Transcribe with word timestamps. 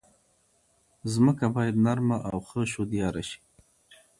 ځمکه 1.13 1.45
باید 1.55 1.75
نرمه 1.85 2.17
او 2.29 2.37
ښه 2.47 2.61
شدیاره 2.73 3.21
شي. 3.29 3.39